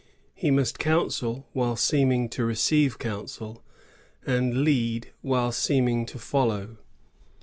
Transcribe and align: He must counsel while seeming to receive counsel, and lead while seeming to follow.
He 0.33 0.49
must 0.49 0.79
counsel 0.79 1.47
while 1.53 1.75
seeming 1.75 2.27
to 2.29 2.43
receive 2.43 2.97
counsel, 2.97 3.63
and 4.25 4.63
lead 4.63 5.11
while 5.21 5.51
seeming 5.51 6.07
to 6.07 6.17
follow. 6.17 6.77